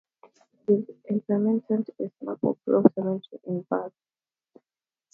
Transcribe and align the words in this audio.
His 0.67 0.83
interment 1.07 1.65
is 1.69 1.85
in 1.99 2.11
Maple 2.21 2.57
Grove 2.65 2.85
Cemetery 2.95 3.21
in 3.43 3.61
Bath. 3.69 3.91